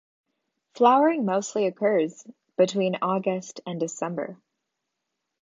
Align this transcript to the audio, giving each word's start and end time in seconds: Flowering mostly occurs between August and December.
Flowering 0.73 1.25
mostly 1.25 1.67
occurs 1.67 2.25
between 2.57 2.97
August 3.03 3.61
and 3.67 3.79
December. 3.79 4.35